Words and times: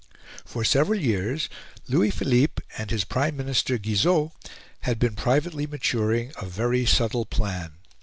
For 0.43 0.63
several 0.63 0.99
years, 0.99 1.47
Louis 1.87 2.09
Philippe 2.09 2.63
and 2.75 2.89
his 2.89 3.03
Prime 3.03 3.37
Minister 3.37 3.77
Guizot 3.77 4.31
had 4.79 4.97
been 4.97 5.13
privately 5.15 5.67
maturing 5.67 6.31
a 6.41 6.45
very 6.47 6.87
subtle 6.87 7.27
plan. 7.27 7.73